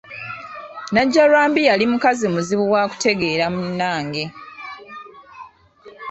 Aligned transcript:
Najjalwambi 0.93 1.61
yali 1.69 1.85
mukazi 1.91 2.25
muzibu 2.33 2.65
wakutegeera 2.73 3.45
munnange. 3.55 4.23